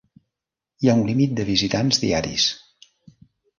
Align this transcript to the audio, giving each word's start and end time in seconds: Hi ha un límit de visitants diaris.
Hi 0.85 0.89
ha 0.89 0.95
un 1.01 1.03
límit 1.09 1.35
de 1.41 1.45
visitants 1.51 2.03
diaris. 2.07 2.49